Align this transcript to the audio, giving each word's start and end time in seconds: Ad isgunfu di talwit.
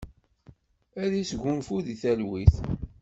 Ad 1.03 1.11
isgunfu 1.21 1.75
di 1.85 1.95
talwit. 2.01 2.55